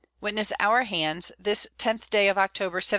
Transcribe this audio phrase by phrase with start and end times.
[0.19, 2.81] Witness our Hands, this 10th Day of_ October, 1709.